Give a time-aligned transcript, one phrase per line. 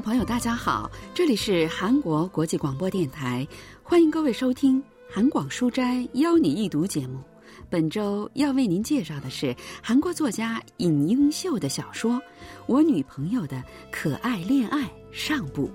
[0.00, 3.46] 朋友，大家好，这里是韩国国际广播电台，
[3.82, 7.18] 欢迎各位收听《韩广书斋邀你一读》节目。
[7.68, 12.12] 本周要为您介绍的是韩国作家尹英秀的小说
[12.66, 14.82] 《我女朋友的可爱恋爱》
[15.12, 15.68] 上部。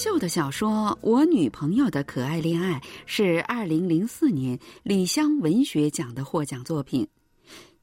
[0.00, 0.70] 秀的小说
[1.02, 7.06] 《我女朋友的可爱恋爱》是二零零四年李湘文学奖的获奖作品。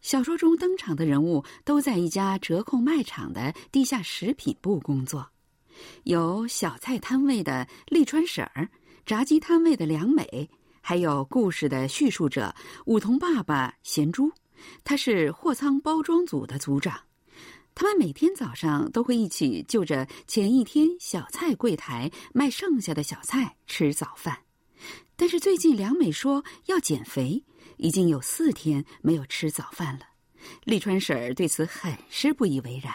[0.02, 5.30] 小说中登场的人物都在一家折扣卖场的地下食品部工作，
[6.06, 8.68] 有小菜摊位的利川婶儿、
[9.06, 10.50] 炸鸡摊位的梁美，
[10.82, 12.52] 还有故事的叙述者
[12.88, 14.32] 梧桐爸爸贤珠，
[14.84, 17.00] 他是货仓包装组的组长。
[17.80, 24.39] 他们每天早上都会一起就着前一天小菜柜台卖剩下的小菜吃早饭，
[25.16, 27.44] 但是最近梁美说要减肥，
[27.78, 30.08] 已经有四天没有吃早饭了。
[30.64, 32.92] 利川婶儿对此很是不以为然，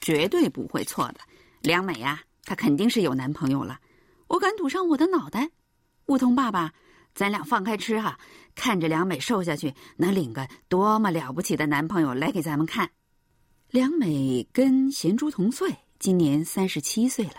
[0.00, 1.20] 绝对不会错的。
[1.60, 3.78] 梁美呀，她肯定是有男朋友了，
[4.26, 5.52] 我敢赌上我的脑袋。
[6.06, 6.74] 梧桐爸爸。
[7.14, 8.18] 咱俩放开吃哈，
[8.54, 12.90] 看着梁美瘦下去，能领个多么了不起的男朋友来给咱们看。
[13.70, 17.36] 梁美跟贤珠同岁，今年三十七岁了。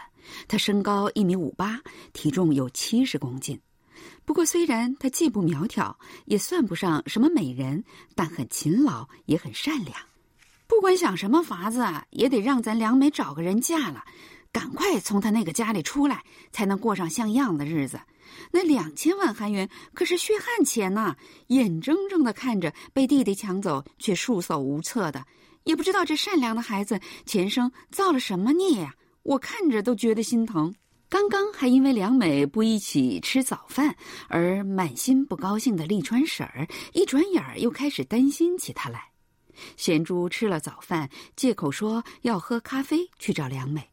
[0.47, 1.79] 她身高一米五八，
[2.13, 3.59] 体重有七十公斤。
[4.23, 7.83] 不过虽然她既不苗条，也算不上什么美人，
[8.15, 9.95] 但很勤劳，也很善良。
[10.67, 14.03] 不管想什么法子，也得让咱梁美找个人嫁了，
[14.51, 17.99] 赶快从她那个家里出来，才能过上像样的日子。
[18.51, 21.15] 那两千万韩元可是血汗钱呐！
[21.47, 25.25] 眼睁睁的看着被弟弟抢走，却束手无策的，
[25.63, 28.93] 也不知道这善良的孩子前生造了什么孽呀！
[29.23, 30.73] 我看着都觉得心疼。
[31.07, 33.95] 刚刚还因为梁美不一起吃早饭
[34.27, 39.11] 而满心不高兴的利川婶儿，一转眼儿又开始担心起他来。
[39.77, 43.87] 贤珠吃了早饭，借口说要喝咖啡去找梁美。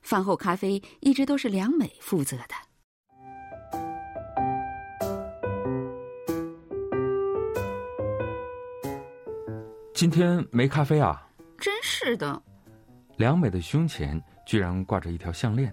[0.00, 2.54] 饭后咖啡一直都是梁美负责的。
[9.94, 11.24] 今天没咖啡啊！
[11.56, 12.42] 真是的。
[13.16, 15.72] 梁美的胸前居然挂着一条项链，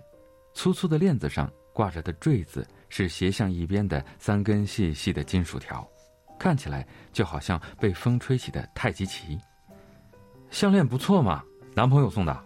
[0.53, 5.85] 粗粗的链子上挂着的坠子是斜向一边的三根细细的金属条，
[6.37, 9.39] 看起来就好像被风吹起的太极旗。
[10.51, 11.43] 项链不错嘛，
[11.73, 12.43] 男朋友送的。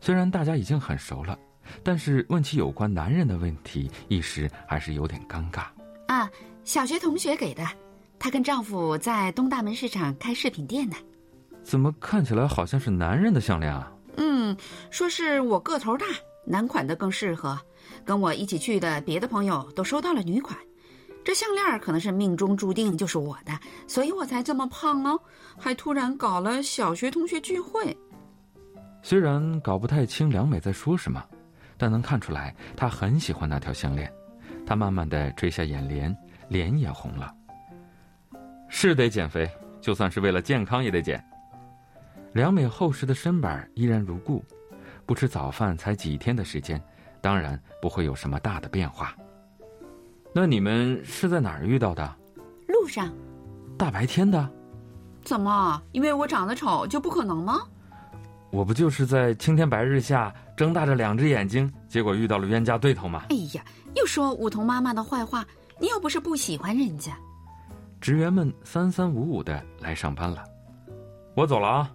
[0.00, 1.38] 虽然大家已经很熟了，
[1.84, 5.66] 但是问起有关男人的问题，一时还是有点尴尬。
[6.08, 6.30] 啊，
[6.64, 7.62] 小学同学给的。
[8.22, 10.94] 她跟丈夫在东大门市场开饰品店呢，
[11.64, 13.92] 怎么看起来好像是男人的项链啊？
[14.16, 14.56] 嗯，
[14.92, 16.06] 说是我个头大，
[16.46, 17.58] 男款的更适合。
[18.04, 20.56] 跟我一起去的别的朋友都收到了女款，
[21.24, 25.18] 这项链可能是命中注定就是我的，所以我才这么胖哦，
[25.58, 27.96] 还突然搞了小学同学聚会。
[29.02, 31.20] 虽然搞不太清梁美在说什么，
[31.76, 34.08] 但能看出来她很喜欢那条项链。
[34.64, 36.16] 她慢慢的垂下眼帘，
[36.48, 37.34] 脸也红了。
[38.74, 39.48] 是得减肥，
[39.82, 41.22] 就算是为了健康也得减。
[42.32, 44.42] 梁美厚实的身板依然如故，
[45.04, 46.82] 不吃早饭才几天的时间，
[47.20, 49.14] 当然不会有什么大的变化。
[50.34, 52.16] 那你们是在哪儿遇到的？
[52.66, 53.12] 路上。
[53.76, 54.50] 大白天的？
[55.22, 55.80] 怎么？
[55.92, 57.60] 因为我长得丑就不可能吗？
[58.50, 63.26] 我不就是在青天白日下睁大着两只眼睛，结果遇到了冤家对头吗？
[63.28, 63.62] 哎呀，
[63.94, 65.46] 又说梧桐妈妈的坏话，
[65.78, 67.14] 你又不是不喜欢人家。
[68.02, 70.42] 职员们三三五五的来上班了，
[71.36, 71.94] 我走了啊。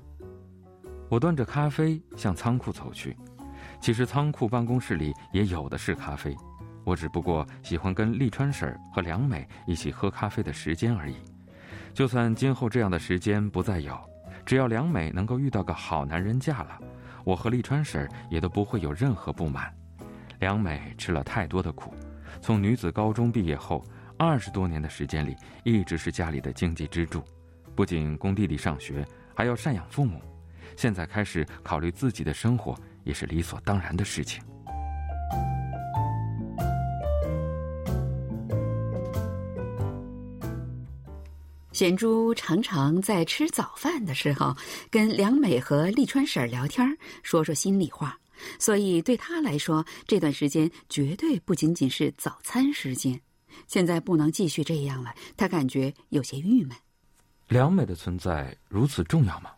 [1.09, 3.17] 我端着咖啡向仓库走去。
[3.81, 6.33] 其实仓库办公室里也有的是咖啡，
[6.85, 11.17] 我只不过喜欢跟利川婶和梁美一起喝咖啡的时间而已。
[11.93, 13.93] 就算今后这样的时间不再有，
[14.45, 16.79] 只要梁美能够遇到个好男人嫁了，
[17.25, 19.75] 我和利川婶也都不会有任何不满。
[20.39, 21.93] 梁美吃了太多的苦，
[22.39, 23.83] 从女子高中毕业后。
[24.19, 27.23] 二十多年的时间里，一直是家里的经济支柱，
[27.75, 29.05] 不仅供弟弟上学，
[29.35, 30.19] 还要赡养父母。
[30.75, 34.43] 现在开始考虑自己的生活，也是理所当然的事情。
[41.71, 44.55] 贤珠常常在吃早饭的时候
[44.89, 46.83] 跟梁美和利川婶聊天，
[47.21, 48.17] 说说心里话，
[48.57, 53.21] 所以对他来说，这段时间绝对不仅仅是早餐时间。
[53.65, 56.77] 现在不能继续这样了，他感觉有些郁闷。
[57.47, 59.51] 梁美的存在如此重要吗？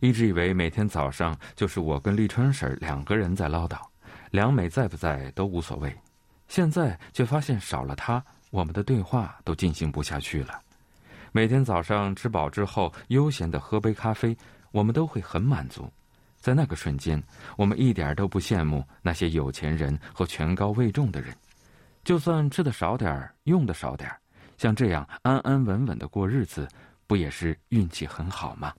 [0.00, 3.78] 一直以为每天早上就是我跟丽川婶两个人在唠叨，
[4.30, 5.94] 梁美在不在都无所谓。
[6.48, 10.58] 现在却发现少了她，我们的对话都进行不下去了。
[11.32, 14.36] 每天早上吃饱之后，悠闲的喝杯咖啡，
[14.72, 15.88] 我们都会很满足。
[16.40, 17.22] 在那个瞬间，
[17.58, 21.36] 我们一点都不羡慕那些有钱人和权高位重的人。
[22.02, 24.10] 就算吃的少点，用的少点，
[24.56, 26.66] 像这样安安稳稳的过日子，
[27.06, 28.72] 不也是运气很好吗？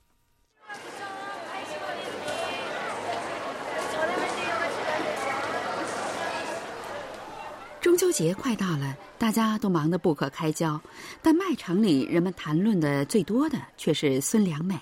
[7.80, 10.80] 中秋节快到了，大家都忙得不可开交，
[11.20, 14.78] 但卖场里人们谈论的最多的却是孙良美。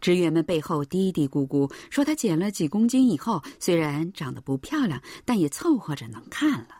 [0.00, 6.79] 职员们背后嘀嘀咕咕说，她减了几公斤以后，虽然长得不漂亮，但也凑合着能看了。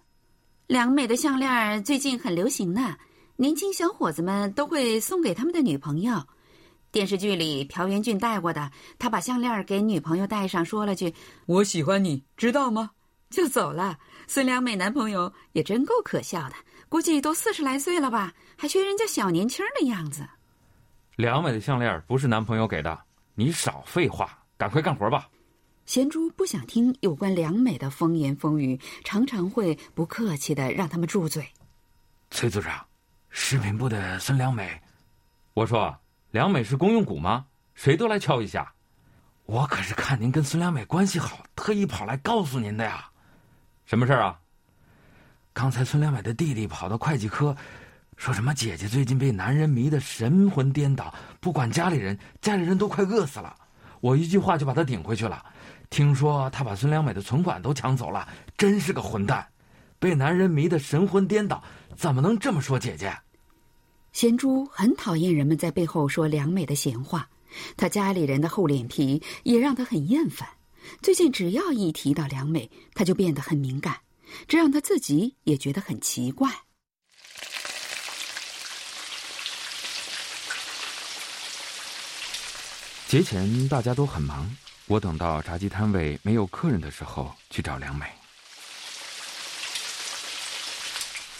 [0.70, 2.96] 良美的项链最近很流行呢，
[3.34, 6.24] 年轻小伙子们都会送给他们的女朋友。
[6.92, 11.12] 电视剧里朴元俊戴过的，他把项链给女朋友戴上，说了句
[11.46, 12.92] “我喜欢你，知道吗”，
[13.30, 13.98] 就走了。
[14.28, 16.54] 孙良美男朋友也真够可笑的，
[16.88, 20.24] 估计都四十来岁了吧，还学人家小年轻的样子。
[21.16, 22.96] 良美的项链不是男朋友给的，
[23.34, 25.28] 你少废话，赶快干活吧。
[25.90, 31.44] 贤珠不想听有关良美的风言风语，常常会不客气的让他们住嘴。
[32.30, 32.86] 崔组长，
[33.28, 34.80] 食品部的孙良美，
[35.52, 35.92] 我说
[36.30, 37.44] 良美是公用股吗？
[37.74, 38.72] 谁都来敲一下。
[39.46, 43.10] 我可是看您跟孙良美关系好，特意跑来告诉您的呀。
[43.84, 44.38] 什么事儿啊？
[45.52, 47.56] 刚才孙良美的弟弟跑到会计科，
[48.16, 53.56] 说什么姐姐最近被男人迷得神魂颠倒，不管家里人，家里人都快饿死了。
[53.98, 55.44] 我一句话就把他顶回去了。
[55.90, 59.46] 听说他把孙良美的存款都抢走了，真是个混蛋！
[59.98, 61.62] 被男人迷得神魂颠倒，
[61.96, 63.12] 怎么能这么说姐姐？
[64.12, 67.28] 贤珠很讨厌人们在背后说良美的闲话，
[67.76, 70.48] 他家里人的厚脸皮也让他很厌烦。
[71.02, 73.98] 最近只要一提到良美，他就变得很敏感，
[74.48, 76.50] 这让他自己也觉得很奇怪。
[83.06, 84.48] 节前大家都很忙，
[84.90, 88.04] 我等到炸鸡摊位没有客人的时候去找梁美。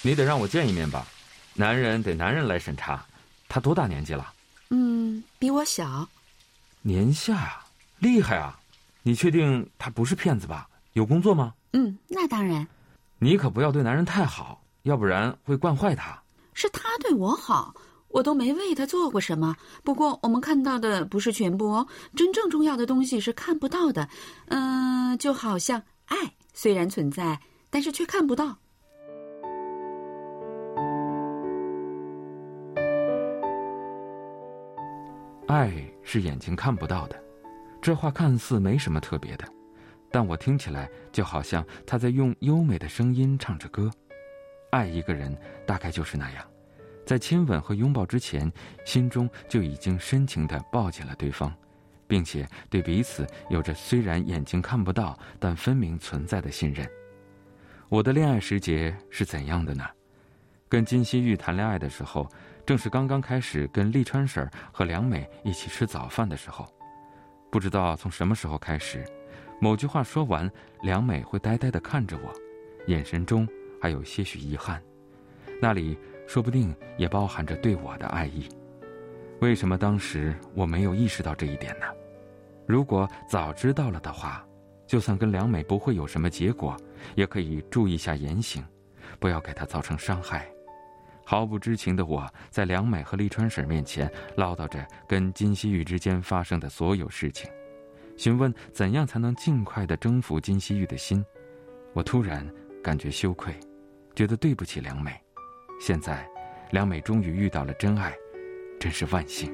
[0.02, 1.04] 你得让我见一面吧，
[1.54, 3.04] 男人得男人来审查。
[3.48, 4.32] 他多大年纪了？
[4.68, 6.08] 嗯，比我小。
[6.82, 7.66] 年下啊，
[7.98, 8.56] 厉害啊！
[9.02, 10.68] 你确定他不是骗子吧？
[10.92, 11.52] 有工作吗？
[11.72, 12.64] 嗯，那当然。
[13.18, 16.16] 你可不要对男人太好，要不然会惯坏他。
[16.54, 17.74] 是他对我好，
[18.10, 19.56] 我都没为他做过什么。
[19.82, 24.08] 不过我们看到的不是全部哦，真正重要的东西是看不到的。
[24.48, 26.16] 嗯，就好像爱
[26.52, 27.40] 虽然存在，
[27.70, 28.58] 但是却看不到。
[35.46, 35.72] 爱
[36.04, 37.20] 是眼睛看不到的。
[37.82, 39.44] 这话看似没什么特别的，
[40.12, 43.90] 但我听起来就好像他在用优美的声音唱着歌。
[44.70, 45.36] 爱一个人
[45.66, 46.44] 大概就是那样，
[47.10, 48.48] 在亲吻和拥抱之前，
[48.84, 51.52] 心中就已经深情地抱紧了对方，
[52.06, 56.88] 并且对彼此有着虽然眼睛看不到，但分明存在的信任。
[57.88, 59.84] 我的恋爱时节是怎样的呢？
[60.68, 62.30] 跟金希玉谈恋爱的时候，
[62.64, 66.64] 正是刚刚开始跟利川婶儿和梁美一起吃早饭的时候。
[67.50, 69.04] 不知道从什么时候开始，
[69.60, 70.48] 某句话说完，
[70.84, 72.32] 梁美会呆呆地看着我，
[72.86, 73.48] 眼神中
[73.82, 74.80] 还有些许遗憾，
[75.60, 75.98] 那里
[76.30, 78.48] 说不定也包含着对我的爱意。
[79.40, 81.86] 为什么当时我没有意识到这一点呢？
[82.68, 84.46] 如果早知道了的话，
[84.86, 86.76] 就算跟梁美不会有什么结果，
[87.16, 88.64] 也可以注意一下言行，
[89.18, 90.48] 不要给她造成伤害。
[91.24, 97.50] 毫不知情的我，在梁美和利川婶面前唠叨着跟金希玉之间发生的所有事情，
[98.16, 101.24] 询问怎样才能尽快的征服金希玉的心。
[101.92, 102.48] 我突然
[102.84, 103.52] 感觉羞愧，
[104.14, 105.20] 觉得对不起梁美。
[105.82, 106.28] 现在，
[106.70, 108.14] 梁美终于遇到了真爱，
[108.78, 109.50] 真是万幸。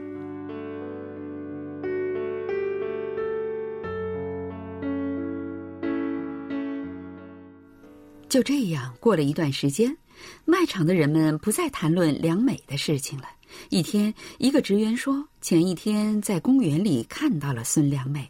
[8.29, 9.97] 就这样过了一段时间。
[10.45, 13.29] 卖场的人们不再谈论梁美的事情了。
[13.69, 18.29] 一天，一个职员说，前一天在公园里看到了孙良美，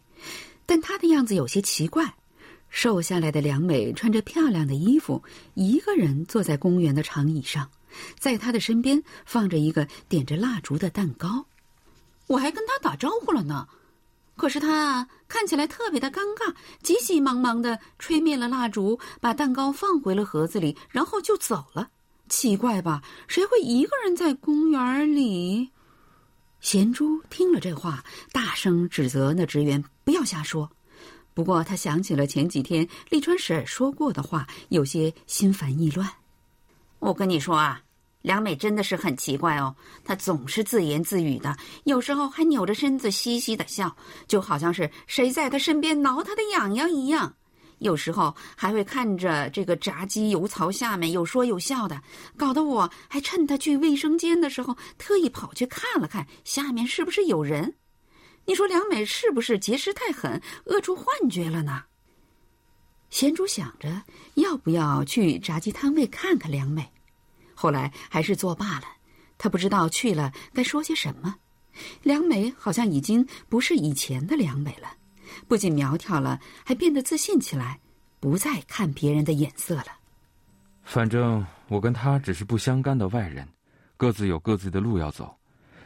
[0.67, 2.13] 但她的样子有些奇怪。
[2.69, 5.23] 瘦下来的梁美穿着漂亮的衣服，
[5.55, 7.67] 一个人坐在公园的长椅上，
[8.19, 11.45] 在他的身边放着一个点着蜡烛的蛋糕。
[12.27, 13.67] 我还跟他打招呼了呢。
[14.35, 16.53] 可是他看起来特别的尴尬，
[16.83, 21.89] 急急忙忙的吹灭了蜡烛，把蛋糕放回了盒子里，然后就走了。
[22.29, 23.01] 奇怪吧？
[23.27, 25.71] 谁会一个人在公园里？
[26.59, 30.69] 贤珠听了这话，大声指责那职员不要瞎说。
[31.33, 36.07] 不过他想起了前几天利川婶说过的话，有些心烦意乱。
[36.99, 37.81] 我跟你说啊，
[38.21, 43.95] 梁美真的是很奇怪哦，她总是自言自语的，有时候还扭着身子嘻嘻的笑，
[44.27, 47.33] 就好像是谁在她身边挠她的痒痒一样。
[47.79, 52.01] 有时候还会看着这个炸鸡油槽下面有说有笑的，
[52.35, 57.75] 搞得我还趁他去卫生间的时候，特意跑去看了看下面是不是有人。
[58.45, 61.83] 你说梁美是不是节食太狠，饿出幻觉了呢？
[63.09, 64.03] 贤珠想着
[64.35, 66.91] 要不要去炸鸡摊位看看梁美，
[67.55, 68.85] 后来还是作罢了。
[69.37, 71.35] 他不知道去了该说些什么。
[72.01, 74.91] 梁美好像已经不是以前的梁美了。
[75.47, 77.79] 不仅苗条了，还变得自信起来，
[78.19, 79.87] 不再看别人的眼色了。
[80.83, 83.47] 反正我跟他只是不相干的外人，
[83.95, 85.35] 各自有各自的路要走。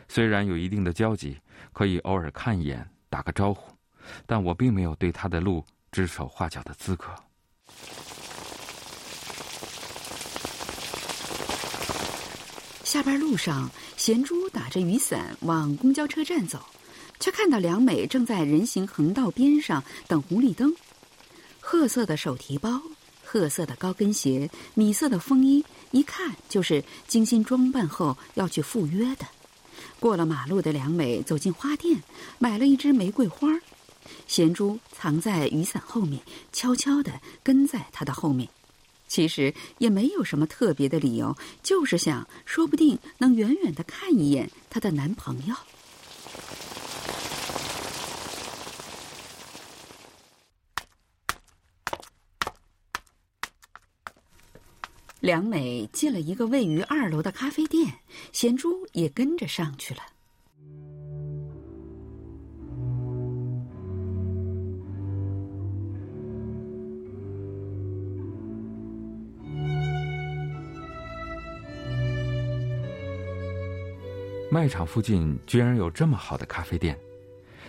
[0.08, 1.38] 虽然有一定的交集，
[1.74, 3.74] 可以偶尔看一眼、打个招呼，
[4.26, 7.08] 但我并没有对他的路指手画脚的资格。
[12.84, 16.60] 下班路上，贤珠打着雨伞往公交车站走。
[17.20, 20.76] 却看到梁美正在人行横道边上等红绿灯，
[21.60, 22.82] 褐色的手提包，
[23.24, 29.28] 褐色的高跟鞋，米色的风衣，一看就是精心装扮后要去赴约的。
[30.00, 32.02] 过了马路的梁美走进花店，
[32.40, 33.48] 买了一支玫瑰花。
[34.28, 37.12] 贤珠藏在雨伞后面，悄悄地
[37.44, 38.50] 跟在她的后面。
[39.08, 45.56] 其实也没有什么特别的理由，就是想，说不定能远远地看一眼她的男朋友。
[55.20, 58.00] 梁美进了一个位于二楼的咖啡店，
[58.32, 60.02] 贤珠也跟着上去了。
[74.54, 76.98] 卖场附近居然有这么好的咖啡店，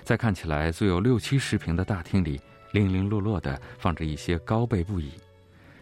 [0.02, 2.40] 在看起来足有六七十平的大厅里，
[2.72, 5.12] 零零落落的放着一些高背布椅，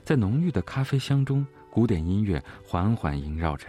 [0.04, 1.45] 在浓郁的咖啡香中。
[1.71, 3.66] 古典音乐缓缓萦绕着，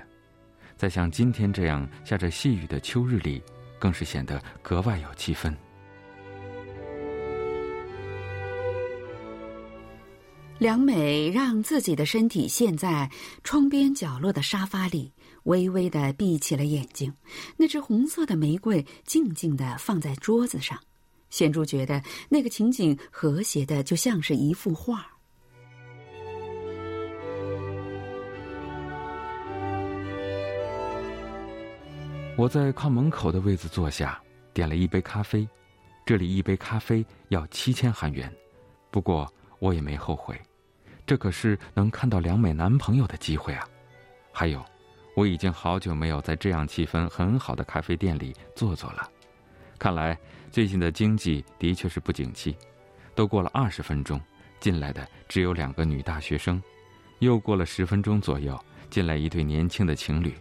[0.75, 3.41] 在像今天这样下着细雨的秋日里，
[3.79, 5.55] 更是显得格外有气氛。
[10.62, 13.10] 梁美让自己的身体陷在
[13.44, 15.12] 窗边角落的沙发里，
[15.46, 17.12] 微微的闭起了眼睛。
[17.58, 20.80] 那只红色的玫瑰静静的放在桌子上，
[21.32, 22.00] 贤珠觉得
[22.30, 25.03] 那个情景和谐的，就像是一幅画。
[32.38, 34.22] 我在靠门口的位子坐下，
[34.53, 35.50] 点了一杯咖啡。
[36.06, 38.32] 这里一杯咖啡要七千韩元，
[38.91, 39.27] 不过
[39.58, 40.39] 我也没后悔，
[41.05, 43.67] 这可是能看到梁美男朋友的机会啊！
[44.31, 44.63] 还有，
[45.15, 49.10] 我已经好久没有在这样气氛很好的咖啡店里坐坐了。
[49.77, 50.17] 看来
[50.51, 52.55] 最近的经济的确是不景气。
[53.13, 54.20] 都过了二十分钟，
[54.62, 56.62] 进来的只有两个女大学生。
[57.20, 58.58] 又过了十分钟左右，
[58.89, 60.34] 进来一对年轻的情侣。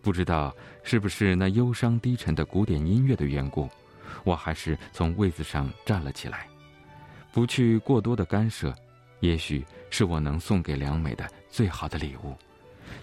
[0.00, 3.68] 不知道是不是那忧伤低沉的古典音乐的缘故，
[4.22, 6.46] 我还是从位子上站了起来，
[7.32, 8.72] 不去过多的干涉。
[9.24, 12.36] 也许是我能送给梁美的最好的礼物，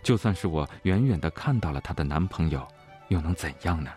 [0.03, 2.67] 就算是我远远的看到了她的男朋友，
[3.07, 3.89] 又能怎样呢？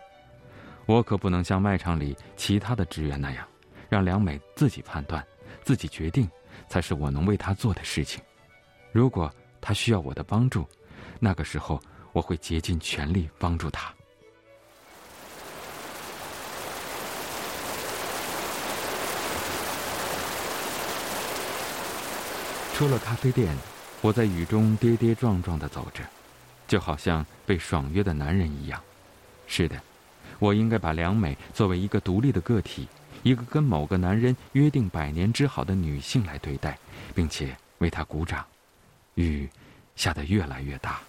[0.86, 3.46] 我可不能像卖场里其他的职员那样，
[3.90, 5.22] 让梁美自己判断、
[5.62, 6.26] 自己决定，
[6.66, 8.22] 才是我能为她做的事情。
[8.90, 10.66] 如果她需要我的帮助，
[11.20, 11.78] 那个时候。
[12.14, 13.92] 我会竭尽全力帮助他。
[22.74, 23.56] 出了咖啡店，
[24.00, 26.02] 我在雨中跌跌撞撞的走着，
[26.66, 28.82] 就好像被爽约的男人一样。
[29.46, 29.80] 是的，
[30.40, 32.88] 我应该把梁美作为一个独立的个体，
[33.22, 36.76] 一个跟某个男人约定百年之好的女性来对待，
[37.14, 38.44] 并且为她鼓掌。
[39.14, 39.48] 雨
[39.94, 41.00] 下得越来越大。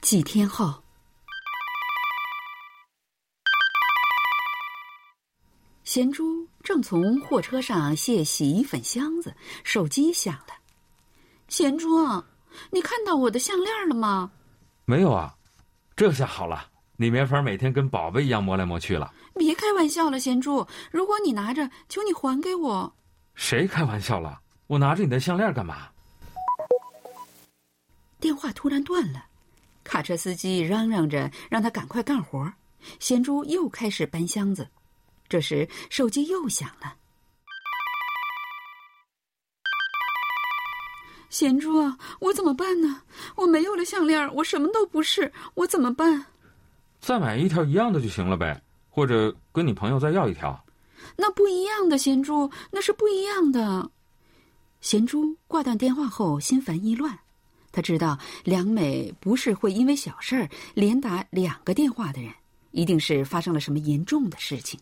[0.00, 0.82] 几天后，
[5.88, 10.52] 贤珠正从货车上卸洗衣粉箱子，手机响了。
[11.48, 11.88] 贤珠，
[12.70, 14.30] 你看到我的项链了吗？
[14.84, 15.34] 没有啊，
[15.96, 16.68] 这下好了，
[16.98, 19.10] 你没法每天跟宝贝一样摸来摸去了。
[19.36, 22.92] 别开玩笑了，贤珠，如果你拿着，求你还给我。
[23.34, 24.38] 谁开玩笑了？
[24.66, 25.88] 我拿着你的项链干嘛？
[28.20, 29.24] 电话突然断了，
[29.82, 32.52] 卡车司机嚷嚷着让他赶快干活。
[33.00, 34.68] 贤珠又开始搬箱子，
[35.28, 36.94] 这时手机又响了。
[41.30, 43.02] 贤珠啊，我怎么办呢？
[43.36, 46.24] 我没有了项链，我什么都不是，我怎么办？
[47.00, 50.58] 再买一条一样的就行了呗，或者跟你朋友再要一条。
[51.16, 53.90] 那不一样的，贤珠，那是不一样的。
[54.80, 57.16] 贤珠挂断电话后，心烦意乱。
[57.70, 62.32] 他知道梁美不是会因为小事儿连打两个电话的人，
[62.70, 64.80] 一定是发生了什么严重的事情。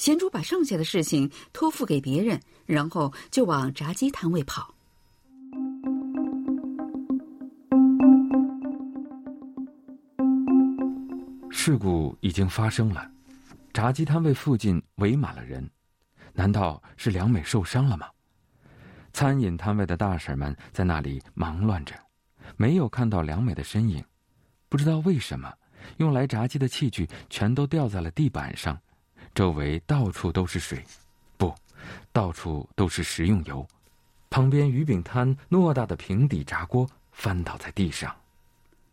[0.00, 4.74] 贤珠把剩下的事情托付给别人，然后就往炸鸡摊位跑。
[11.50, 13.10] 事故已经发生了，
[13.74, 15.68] 炸鸡摊位附近围满了人，
[16.32, 18.08] 难道是梁美受伤了吗？
[19.12, 21.94] 餐饮摊位的大婶们在那里忙乱着，
[22.56, 24.02] 没有看到梁美的身影。
[24.70, 25.52] 不知道为什么，
[25.98, 28.80] 用来炸鸡的器具全都掉在了地板上，
[29.34, 30.84] 周围到处都是水，
[31.36, 31.54] 不，
[32.12, 33.66] 到处都是食用油。
[34.28, 38.14] 旁边鱼饼摊偌大的平底炸锅翻倒在地上。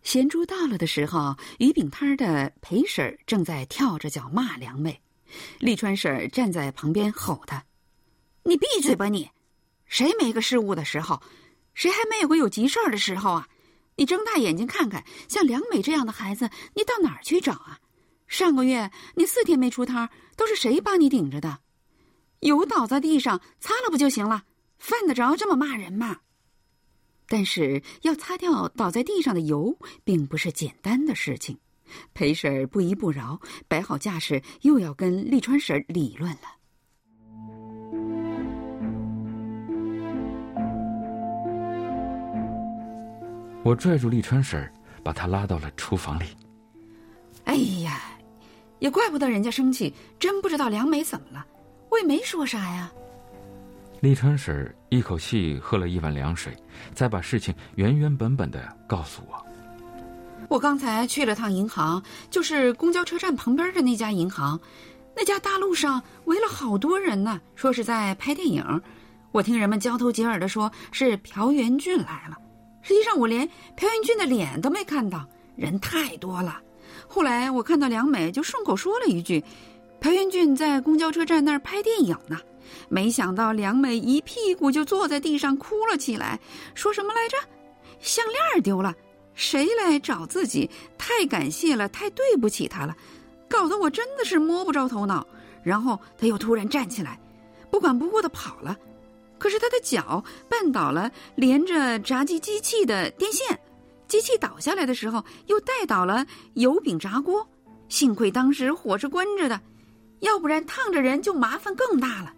[0.03, 5.01] 贤珠到了的时候，鱼饼摊的裴婶正在跳着脚骂梁美，
[5.60, 7.65] 利川婶站在旁边吼他
[8.44, 9.29] ：“你闭嘴吧你！”
[9.86, 11.22] 谁没个失误的时候？
[11.74, 13.48] 谁还没有个有急事儿的时候啊？
[13.98, 17.79] 你睁大眼睛看看，像梁美这样的孩子，你到哪儿去找啊？
[18.27, 21.60] 上个月你四天没出摊，都是谁帮你顶着的？
[22.41, 24.43] 油倒在地上，擦了不就行了？
[24.77, 26.17] 犯得着这么骂人吗？
[27.27, 31.57] 但是要擦掉倒在地上的油，并不是简单的事情。
[32.13, 36.39] 裴婶儿不依不饶，摆好架势，又要跟利川婶儿理论了。
[43.63, 44.71] 我拽住利川婶儿，
[45.04, 46.25] 把她拉到了厨房里。
[47.45, 48.02] 哎呀，
[48.80, 51.46] 也怪不得人家生气，真不知道梁美怎么了。
[51.90, 52.92] 我也没说啥呀。
[54.02, 56.56] 李春婶一口气喝了一碗凉水，
[56.94, 59.44] 再把事情原原本本的告诉我。
[60.50, 64.60] 我刚才去了趟银行，就是公交车站旁边的那家银行，
[65.16, 68.82] 那家大路上围了好多人呢，说是在拍电影。
[69.32, 72.38] 我听人们交头接耳的说，是朴元俊来了。
[72.82, 76.62] 实际上我连朴元俊的脸都没看到，人太多了。
[77.08, 79.43] 后来我看到梁美，就顺口说了一句
[80.00, 82.38] ：“朴元俊在公交车站那儿拍电影呢。”
[82.89, 86.39] 没想到梁美一屁股就坐在地上哭了起来，
[86.76, 87.38] 说什么来着？
[88.00, 88.93] 项链丢了，
[89.34, 90.70] 谁来找自己？
[90.98, 92.96] 太感谢了，太对不起他了，
[93.48, 95.26] 搞得我真的是摸不着头脑。
[95.63, 97.20] 然后他又突然站起来，
[97.72, 98.78] 不管不顾的跑了。
[99.38, 103.58] 可是他的脚绊倒了连着炸鸡机器的电线，
[104.08, 107.48] 机器倒下来的时候又带倒了油饼炸锅。
[107.89, 109.60] 幸亏当时火是关着的，
[110.20, 112.34] 要不然烫着人就麻烦更大了。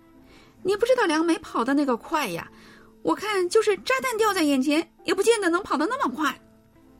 [0.62, 2.48] 你不知道梁梅跑的那个快呀，
[3.02, 6.38] 我看就是炸弹掉在眼前也不见得能跑得那么快。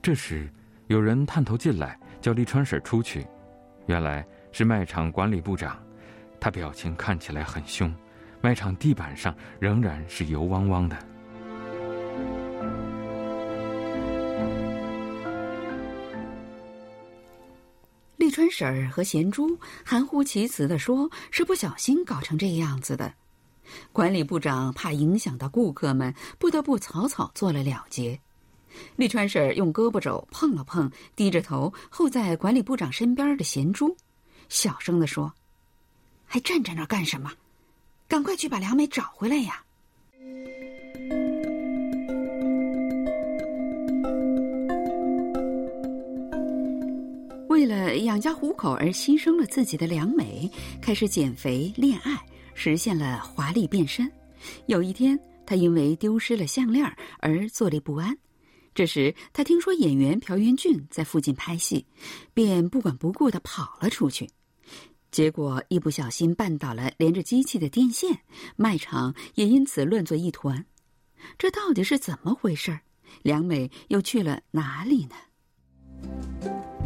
[0.02, 0.50] 这时，
[0.88, 3.28] 有人探头进来叫利川婶出去，
[3.86, 5.78] 原来是卖场管理部长，
[6.40, 7.94] 他表情看起来很凶。
[8.42, 10.98] 卖场地板上仍然是油汪汪的。
[18.40, 23.14] 川婶儿和贤珠含糊其辞的说：“是不小心搞成这样子的。”
[23.92, 28.18] 管理部长怕影响到顾客们，不得不草草做了了结。
[28.96, 33.98] 利川婶儿用胳膊肘碰了碰低着头候在管理部长身边的贤珠，
[34.48, 35.34] 小声的说
[36.26, 37.34] ：“还站在那干什么？”
[38.08, 39.62] 赶快去把梁美找回来呀！
[47.60, 50.50] 为了养家糊口而牺牲了自己的梁美，
[50.82, 52.18] 开始减肥恋爱，
[52.54, 54.10] 实现了华丽变身。
[54.68, 58.18] 有一天，她因为丢失了项链而坐立不安。
[58.74, 61.86] 这时，她听说演员朴元俊在附近拍戏，
[62.34, 64.30] 便不管不顾的跑了出去。
[65.12, 68.20] 结果一不小心绊倒了连着机器的电线，
[68.56, 70.66] 卖场也因此乱作一团。
[71.38, 72.80] 这到底是怎么回事？
[73.22, 76.79] 梁美又去了哪里呢？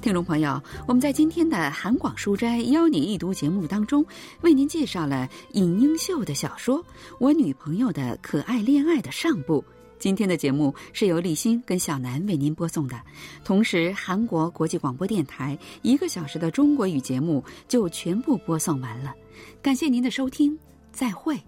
[0.00, 4.04] 听众朋友，我们在今天的韩广书斋邀你一读节目当中，
[4.40, 6.78] 为您介绍了尹英秀的小说
[7.18, 9.62] 《我女朋友的可爱恋爱》的上部。
[9.98, 12.98] 今天的节目是由立新跟小南为您播送的，
[13.44, 19.14] 同时韩国国际广播电台一个小时的中国语节目就全部播送完了，
[19.60, 20.58] 感谢您的收听，
[20.92, 21.38] 再会。